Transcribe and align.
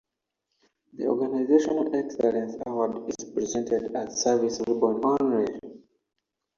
The 0.93 1.05
Organizational 1.05 1.95
Excellence 1.95 2.55
Award 2.65 3.03
is 3.07 3.29
presented 3.29 3.95
as 3.95 4.13
a 4.13 4.17
service 4.17 4.59
ribbon 4.67 4.99
only. 5.05 5.59